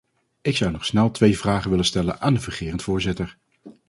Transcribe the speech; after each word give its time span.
Ik 0.41 0.55
zou 0.57 0.71
nog 0.71 0.85
snel 0.85 1.11
twee 1.11 1.37
vragen 1.37 1.69
willen 1.69 1.85
stellen 1.85 2.19
aan 2.21 2.33
de 2.33 2.39
fungerend 2.39 2.81
voorzitter. 2.83 3.37